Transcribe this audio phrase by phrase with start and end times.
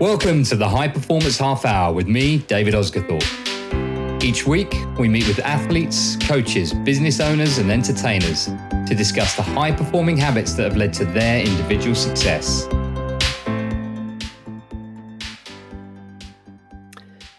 [0.00, 4.24] Welcome to the High Performance Half Hour with me, David Osgathorpe.
[4.24, 9.72] Each week, we meet with athletes, coaches, business owners, and entertainers to discuss the high
[9.72, 12.66] performing habits that have led to their individual success.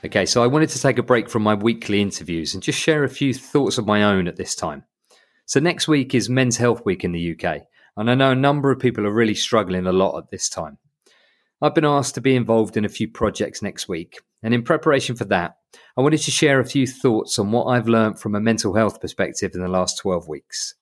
[0.06, 3.04] Okay, so I wanted to take a break from my weekly interviews and just share
[3.04, 4.84] a few thoughts of my own at this time.
[5.48, 7.64] So, next week is Men's Health Week in the UK,
[7.98, 10.78] and I know a number of people are really struggling a lot at this time.
[11.62, 15.16] I've been asked to be involved in a few projects next week, and in preparation
[15.16, 15.58] for that,
[15.96, 19.00] I wanted to share a few thoughts on what I've learned from a mental health
[19.00, 20.74] perspective in the last 12 weeks.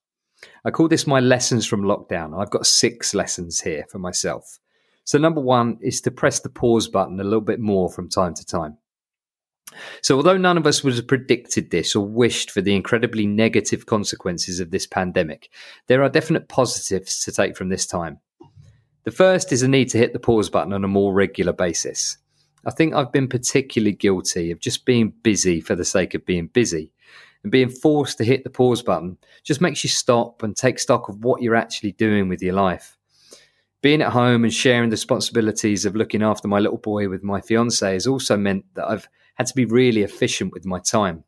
[0.64, 2.40] I call this my lessons from lockdown.
[2.40, 4.58] I've got six lessons here for myself.
[5.04, 8.32] So, number one is to press the pause button a little bit more from time
[8.34, 8.78] to time.
[10.00, 13.84] So, although none of us would have predicted this or wished for the incredibly negative
[13.84, 15.50] consequences of this pandemic,
[15.88, 18.20] there are definite positives to take from this time.
[19.04, 22.18] The first is a need to hit the pause button on a more regular basis.
[22.66, 26.48] I think I've been particularly guilty of just being busy for the sake of being
[26.48, 26.92] busy.
[27.42, 31.08] And being forced to hit the pause button just makes you stop and take stock
[31.08, 32.98] of what you're actually doing with your life.
[33.80, 37.40] Being at home and sharing the responsibilities of looking after my little boy with my
[37.40, 41.24] fiance has also meant that I've had to be really efficient with my time.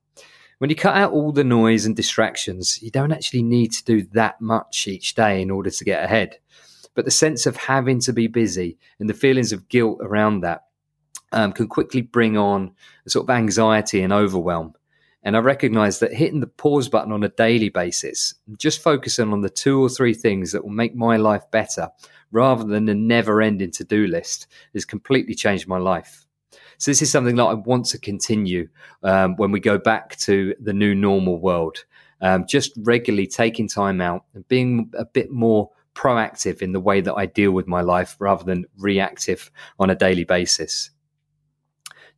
[0.59, 4.03] When you cut out all the noise and distractions, you don't actually need to do
[4.13, 6.37] that much each day in order to get ahead.
[6.95, 10.65] But the sense of having to be busy and the feelings of guilt around that
[11.33, 12.73] um, can quickly bring on
[13.07, 14.75] a sort of anxiety and overwhelm.
[15.25, 19.41] And I recognize that hitting the pause button on a daily basis, just focusing on
[19.41, 21.89] the two or three things that will make my life better
[22.33, 26.27] rather than a never ending to do list, has completely changed my life.
[26.79, 28.69] So, this is something that I want to continue
[29.05, 31.85] um, when we go back to the new normal world.
[32.21, 37.01] Um, just regularly taking time out and being a bit more proactive in the way
[37.01, 40.91] that I deal with my life rather than reactive on a daily basis.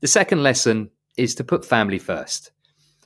[0.00, 2.50] The second lesson is to put family first.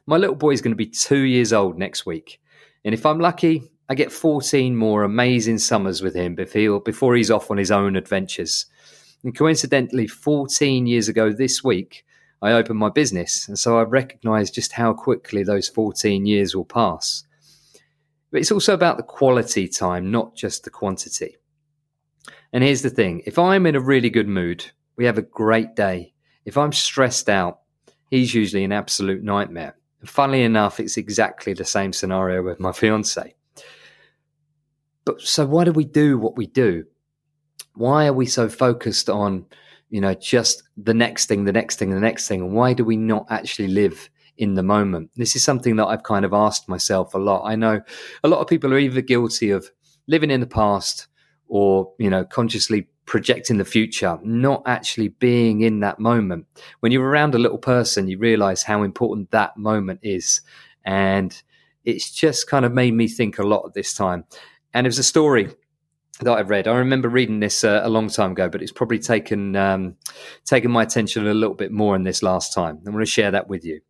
[0.06, 2.40] My little boy is going to be two years old next week.
[2.84, 7.50] And if I'm lucky, I get 14 more amazing summers with him before he's off
[7.50, 8.66] on his own adventures.
[9.24, 12.04] And coincidentally, 14 years ago this week,
[12.40, 13.48] I opened my business.
[13.48, 17.24] And so I recognize just how quickly those 14 years will pass.
[18.30, 21.36] But it's also about the quality time, not just the quantity.
[22.52, 25.74] And here's the thing if I'm in a really good mood, we have a great
[25.76, 26.12] day.
[26.44, 27.60] If I'm stressed out,
[28.10, 29.76] he's usually an absolute nightmare.
[30.00, 33.34] And funnily enough, it's exactly the same scenario with my fiance.
[35.04, 36.84] But so why do we do what we do?
[37.74, 39.46] Why are we so focused on,
[39.88, 42.42] you know, just the next thing, the next thing, the next thing?
[42.42, 45.10] And why do we not actually live in the moment.
[45.16, 47.42] This is something that I've kind of asked myself a lot.
[47.44, 47.80] I know
[48.24, 49.70] a lot of people are either guilty of
[50.06, 51.08] living in the past
[51.48, 56.46] or, you know, consciously projecting the future, not actually being in that moment.
[56.80, 60.40] When you're around a little person, you realize how important that moment is.
[60.84, 61.40] And
[61.84, 64.24] it's just kind of made me think a lot at this time.
[64.74, 65.48] And it was a story
[66.20, 66.68] that I've read.
[66.68, 69.96] I remember reading this uh, a long time ago, but it's probably taken um,
[70.44, 72.80] taken my attention a little bit more in this last time.
[72.86, 73.80] I want to share that with you.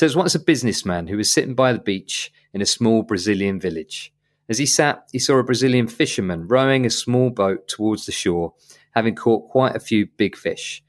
[0.00, 4.12] Was once a businessman who was sitting by the beach in a small Brazilian village.
[4.48, 8.54] As he sat, he saw a Brazilian fisherman rowing a small boat towards the shore,
[8.92, 10.82] having caught quite a few big fish.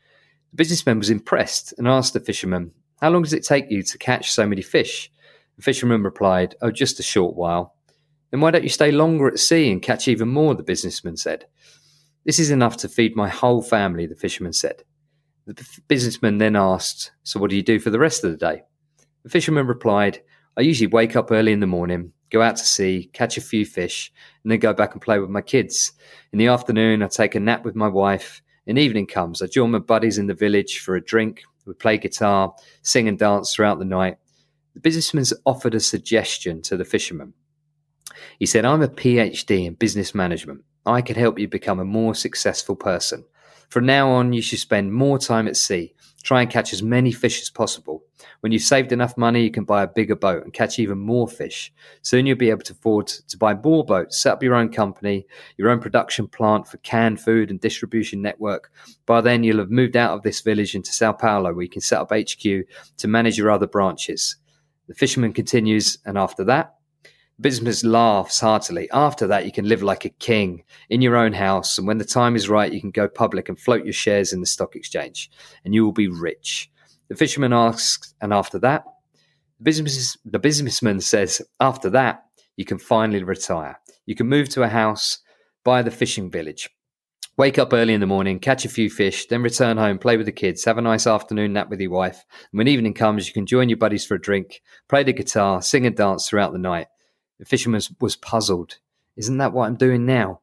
[0.51, 3.97] The businessman was impressed and asked the fisherman, How long does it take you to
[3.97, 5.11] catch so many fish?
[5.57, 7.75] The fisherman replied, Oh, just a short while.
[8.31, 10.55] Then why don't you stay longer at sea and catch even more?
[10.55, 11.45] The businessman said.
[12.25, 14.83] This is enough to feed my whole family, the fisherman said.
[15.45, 18.63] The businessman then asked, So what do you do for the rest of the day?
[19.23, 20.21] The fisherman replied,
[20.57, 23.65] I usually wake up early in the morning, go out to sea, catch a few
[23.65, 24.11] fish,
[24.43, 25.91] and then go back and play with my kids.
[26.31, 28.41] In the afternoon, I take a nap with my wife.
[28.65, 31.43] In evening comes, I join my buddies in the village for a drink.
[31.65, 34.17] We play guitar, sing and dance throughout the night.
[34.73, 37.33] The businessman offered a suggestion to the fisherman.
[38.37, 40.63] He said, I'm a PhD in business management.
[40.85, 43.25] I can help you become a more successful person.
[43.69, 45.93] From now on, you should spend more time at sea.
[46.23, 48.03] Try and catch as many fish as possible.
[48.41, 51.27] When you've saved enough money, you can buy a bigger boat and catch even more
[51.27, 51.71] fish.
[52.01, 55.27] Soon you'll be able to afford to buy more boats, set up your own company,
[55.57, 58.71] your own production plant for canned food and distribution network.
[59.05, 61.81] By then, you'll have moved out of this village into Sao Paulo, where you can
[61.81, 64.35] set up HQ to manage your other branches.
[64.87, 66.78] The fisherman continues, and after that,
[67.39, 68.89] Business laughs heartily.
[68.91, 71.77] After that, you can live like a king in your own house.
[71.77, 74.41] And when the time is right, you can go public and float your shares in
[74.41, 75.31] the stock exchange
[75.63, 76.69] and you will be rich.
[77.07, 78.83] The fisherman asks, and after that,
[79.57, 82.25] the, business, the businessman says, after that,
[82.57, 83.79] you can finally retire.
[84.05, 85.19] You can move to a house
[85.63, 86.69] by the fishing village
[87.39, 90.25] Wake up early in the morning, catch a few fish, then return home, play with
[90.25, 92.25] the kids, have a nice afternoon nap with your wife.
[92.51, 95.61] And when evening comes, you can join your buddies for a drink, play the guitar,
[95.61, 96.87] sing and dance throughout the night.
[97.39, 98.77] The fisherman was puzzled.
[99.15, 100.41] Isn't that what I'm doing now?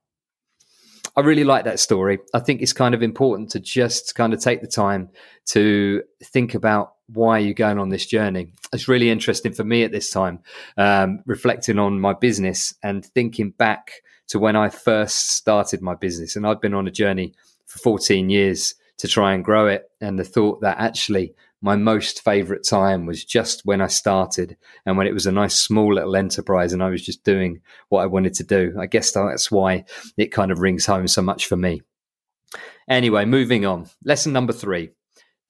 [1.16, 2.18] I really like that story.
[2.34, 5.08] I think it's kind of important to just kind of take the time
[5.46, 8.52] to think about why you're going on this journey.
[8.72, 10.40] It's really interesting for me at this time,
[10.76, 16.36] um, reflecting on my business and thinking back to when I first started my business.
[16.36, 17.32] And I've been on a journey
[17.64, 19.90] for 14 years to try and grow it.
[20.00, 21.34] And the thought that actually
[21.66, 25.56] my most favorite time was just when I started and when it was a nice
[25.56, 28.76] small little enterprise and I was just doing what I wanted to do.
[28.78, 29.84] I guess that's why
[30.16, 31.82] it kind of rings home so much for me.
[32.88, 33.88] Anyway, moving on.
[34.04, 34.90] Lesson number three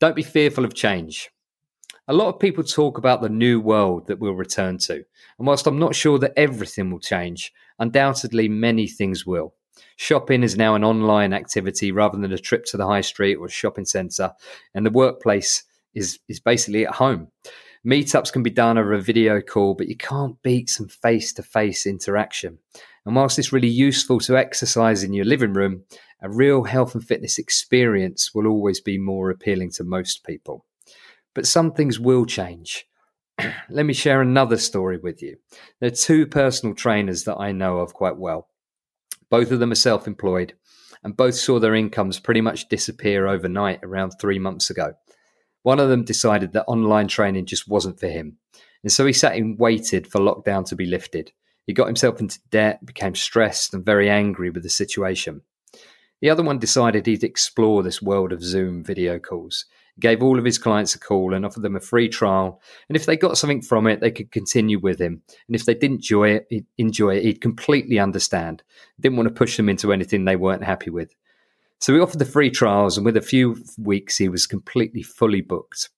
[0.00, 1.28] don't be fearful of change.
[2.08, 4.94] A lot of people talk about the new world that we'll return to.
[4.94, 9.52] And whilst I'm not sure that everything will change, undoubtedly many things will.
[9.96, 13.46] Shopping is now an online activity rather than a trip to the high street or
[13.46, 14.32] a shopping centre,
[14.74, 15.64] and the workplace
[15.96, 17.28] is, is basically at home.
[17.84, 21.42] Meetups can be done over a video call, but you can't beat some face to
[21.42, 22.58] face interaction.
[23.04, 25.84] And whilst it's really useful to exercise in your living room,
[26.20, 30.64] a real health and fitness experience will always be more appealing to most people.
[31.34, 32.86] But some things will change.
[33.70, 35.36] Let me share another story with you.
[35.80, 38.48] There are two personal trainers that I know of quite well.
[39.30, 40.54] Both of them are self employed,
[41.04, 44.94] and both saw their incomes pretty much disappear overnight around three months ago.
[45.66, 48.36] One of them decided that online training just wasn't for him.
[48.84, 51.32] And so he sat and waited for lockdown to be lifted.
[51.66, 55.40] He got himself into debt, became stressed and very angry with the situation.
[56.20, 59.64] The other one decided he'd explore this world of Zoom video calls
[59.96, 62.62] He gave all of his clients a call and offered them a free trial.
[62.88, 65.22] And if they got something from it, they could continue with him.
[65.48, 68.62] And if they didn't enjoy it, he'd enjoy it, he'd completely understand.
[69.00, 71.12] Didn't want to push them into anything they weren't happy with.
[71.80, 75.42] So we offered the free trials, and with a few weeks, he was completely fully
[75.42, 75.90] booked.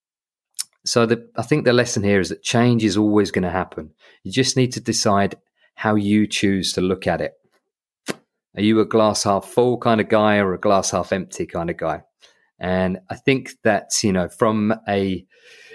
[0.84, 3.92] So the, I think the lesson here is that change is always going to happen.
[4.22, 5.36] You just need to decide
[5.74, 7.34] how you choose to look at it.
[8.56, 11.70] Are you a glass half full kind of guy or a glass half empty kind
[11.70, 12.02] of guy?
[12.58, 15.24] And I think that, you know, from a,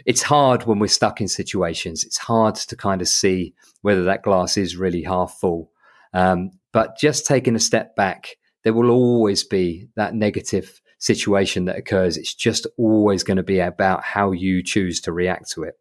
[0.05, 2.03] it's hard when we're stuck in situations.
[2.03, 5.71] It's hard to kind of see whether that glass is really half full.
[6.13, 11.77] Um, but just taking a step back, there will always be that negative situation that
[11.77, 12.17] occurs.
[12.17, 15.75] It's just always going to be about how you choose to react to it.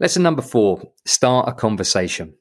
[0.00, 2.34] Lesson number four start a conversation.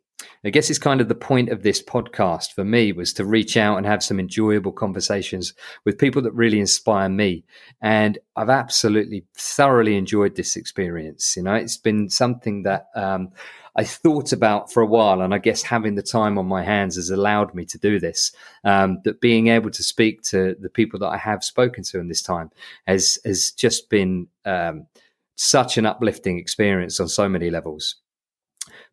[0.45, 3.55] I guess it's kind of the point of this podcast for me was to reach
[3.55, 5.53] out and have some enjoyable conversations
[5.85, 7.45] with people that really inspire me.
[7.81, 11.37] And I've absolutely thoroughly enjoyed this experience.
[11.37, 13.31] You know, it's been something that um,
[13.75, 16.95] I thought about for a while, and I guess having the time on my hands
[16.95, 18.31] has allowed me to do this.
[18.63, 22.07] Um, that being able to speak to the people that I have spoken to in
[22.07, 22.51] this time
[22.85, 24.87] has has just been um,
[25.35, 27.95] such an uplifting experience on so many levels.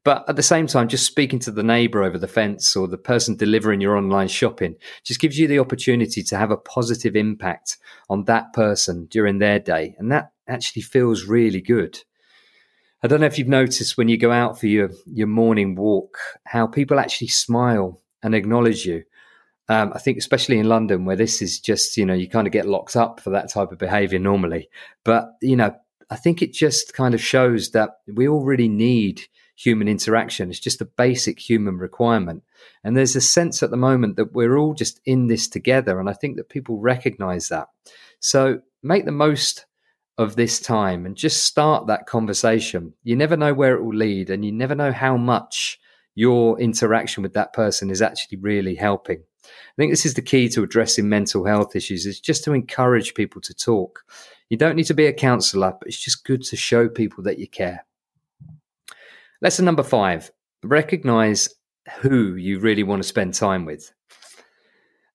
[0.02, 2.96] But at the same time, just speaking to the neighbor over the fence or the
[2.96, 7.76] person delivering your online shopping just gives you the opportunity to have a positive impact
[8.08, 9.94] on that person during their day.
[9.98, 11.98] And that actually feels really good.
[13.02, 16.18] I don't know if you've noticed when you go out for your, your morning walk,
[16.44, 19.04] how people actually smile and acknowledge you.
[19.68, 22.52] Um, I think, especially in London, where this is just, you know, you kind of
[22.52, 24.68] get locked up for that type of behavior normally.
[25.04, 25.74] But, you know,
[26.10, 29.22] I think it just kind of shows that we all really need
[29.60, 30.48] human interaction.
[30.48, 32.42] It's just a basic human requirement.
[32.82, 36.00] And there's a sense at the moment that we're all just in this together.
[36.00, 37.68] And I think that people recognize that.
[38.20, 39.66] So make the most
[40.16, 42.94] of this time and just start that conversation.
[43.02, 45.78] You never know where it will lead, and you never know how much
[46.14, 49.22] your interaction with that person is actually really helping.
[49.44, 53.14] I think this is the key to addressing mental health issues is just to encourage
[53.14, 54.04] people to talk.
[54.48, 57.38] You don't need to be a counselor, but it's just good to show people that
[57.38, 57.86] you care.
[59.42, 60.30] Lesson number five
[60.62, 61.48] recognize
[62.00, 63.90] who you really want to spend time with.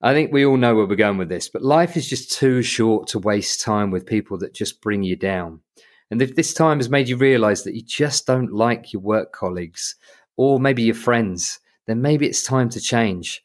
[0.02, 2.64] I think we all know where we're going with this, but life is just too
[2.64, 5.62] short to waste time with people that just bring you down.
[6.10, 9.32] And if this time has made you realize that you just don't like your work
[9.32, 9.96] colleagues
[10.38, 13.44] or maybe your friends, then maybe it's time to change.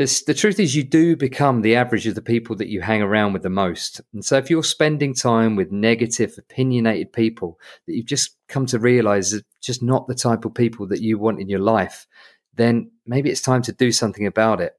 [0.00, 3.34] The truth is, you do become the average of the people that you hang around
[3.34, 4.00] with the most.
[4.14, 8.78] And so, if you're spending time with negative, opinionated people that you've just come to
[8.78, 12.06] realize are just not the type of people that you want in your life,
[12.54, 14.72] then maybe it's time to do something about it.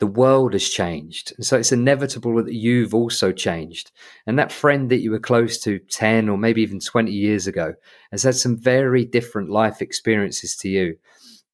[0.00, 1.32] The world has changed.
[1.38, 3.90] And so, it's inevitable that you've also changed.
[4.26, 7.72] And that friend that you were close to 10 or maybe even 20 years ago
[8.10, 10.98] has had some very different life experiences to you.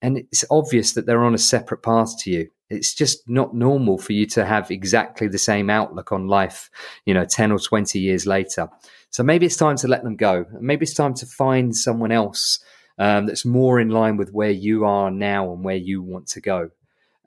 [0.03, 2.51] And it's obvious that they're on a separate path to you.
[2.69, 6.71] It's just not normal for you to have exactly the same outlook on life,
[7.05, 8.69] you know, 10 or 20 years later.
[9.11, 10.47] So maybe it's time to let them go.
[10.61, 12.59] Maybe it's time to find someone else
[12.99, 16.41] um, that's more in line with where you are now and where you want to
[16.41, 16.71] go.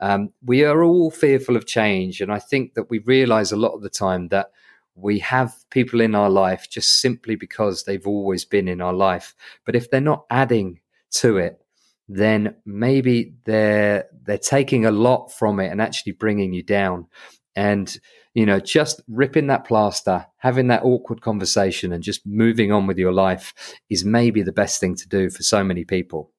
[0.01, 2.21] Um, we are all fearful of change.
[2.21, 4.51] And I think that we realize a lot of the time that
[4.95, 9.35] we have people in our life just simply because they've always been in our life.
[9.65, 10.81] But if they're not adding
[11.11, 11.61] to it,
[12.09, 17.07] then maybe they're they're taking a lot from it and actually bringing you down.
[17.55, 17.95] And
[18.33, 22.97] you know, just ripping that plaster, having that awkward conversation, and just moving on with
[22.97, 23.53] your life
[23.89, 26.31] is maybe the best thing to do for so many people.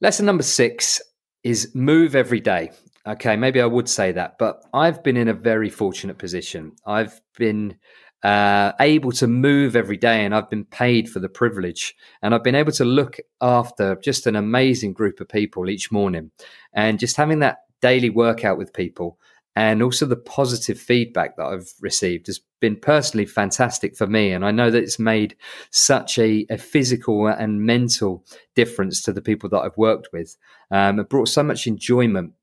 [0.00, 1.00] Lesson number six
[1.42, 2.70] is move every day.
[3.06, 6.72] Okay, maybe I would say that, but I've been in a very fortunate position.
[6.84, 7.76] I've been
[8.22, 11.94] uh, able to move every day and I've been paid for the privilege.
[12.22, 16.30] And I've been able to look after just an amazing group of people each morning
[16.72, 19.18] and just having that daily workout with people
[19.56, 24.32] and also the positive feedback that I've received has been personally fantastic for me.
[24.32, 25.34] And I know that it's made
[25.70, 28.22] such a, a physical and mental
[28.54, 30.36] difference to the people that I've worked with.
[30.70, 32.34] Um, it brought so much enjoyment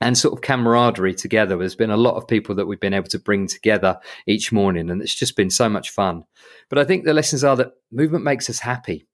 [0.00, 1.56] and sort of camaraderie together.
[1.56, 4.90] There's been a lot of people that we've been able to bring together each morning,
[4.90, 6.24] and it's just been so much fun.
[6.68, 9.06] But I think the lessons are that movement makes us happy.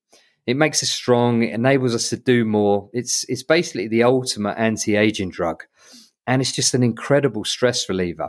[0.46, 1.42] It makes us strong.
[1.42, 2.90] It enables us to do more.
[2.92, 5.64] It's it's basically the ultimate anti-aging drug,
[6.26, 8.28] and it's just an incredible stress reliever.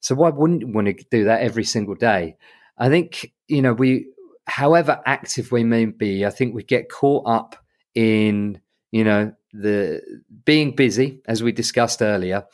[0.00, 2.36] So why wouldn't you want to do that every single day?
[2.76, 4.08] I think you know we,
[4.46, 7.56] however active we may be, I think we get caught up
[7.94, 8.60] in
[8.94, 10.00] you know the
[10.44, 12.44] being busy, as we discussed earlier,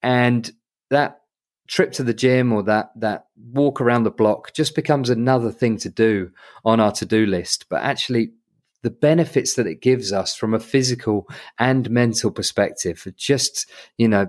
[0.00, 0.52] and
[0.90, 1.22] that
[1.66, 5.76] trip to the gym or that that walk around the block just becomes another thing
[5.76, 6.30] to do
[6.64, 7.66] on our to-do list.
[7.68, 8.30] But actually,
[8.82, 11.26] the benefits that it gives us from a physical
[11.58, 14.28] and mental perspective are just, you know,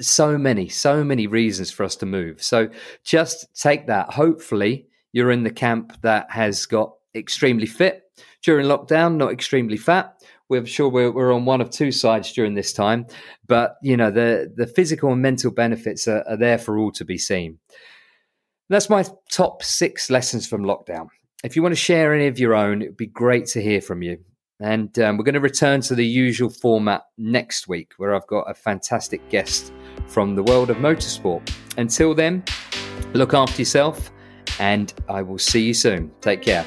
[0.00, 2.42] so many, so many reasons for us to move.
[2.42, 2.68] So
[3.04, 4.12] just take that.
[4.12, 8.02] Hopefully, you're in the camp that has got extremely fit
[8.42, 10.14] during lockdown, not extremely fat
[10.48, 13.06] we're sure we're, we're on one of two sides during this time,
[13.46, 17.04] but you know the the physical and mental benefits are, are there for all to
[17.04, 17.58] be seen.
[18.68, 21.08] That's my top six lessons from lockdown.
[21.44, 23.80] If you want to share any of your own, it would be great to hear
[23.80, 24.18] from you.
[24.60, 28.48] And um, we're going to return to the usual format next week, where I've got
[28.48, 29.72] a fantastic guest
[30.06, 31.52] from the world of motorsport.
[31.76, 32.44] Until then,
[33.12, 34.12] look after yourself,
[34.60, 36.12] and I will see you soon.
[36.20, 36.64] Take care.